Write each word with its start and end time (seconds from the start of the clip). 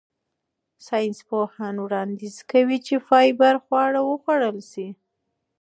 ساینسپوهان 0.85 1.75
وړاندیز 1.85 2.35
کوي 2.51 2.77
چې 2.85 2.95
فایبر 3.07 3.55
خواړه 3.65 4.01
وخوړل 4.03 4.57
شي. 4.71 4.87